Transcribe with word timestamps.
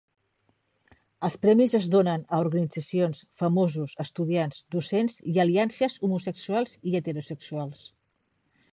Els 1.27 1.35
premis 1.43 1.75
es 1.79 1.85
donen 1.95 2.23
a 2.37 2.39
organitzacions, 2.47 3.21
famosos, 3.43 3.95
estudiants, 4.07 4.65
docents 4.79 5.21
i 5.35 5.41
aliances 5.47 6.03
homosexuals 6.11 6.79
i 6.81 6.99
heterosexuals. 7.01 7.91